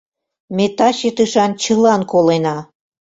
Ме 0.55 0.65
таче 0.77 1.09
тышан 1.15 1.51
чылан 1.61 2.01
колена. 2.11 2.57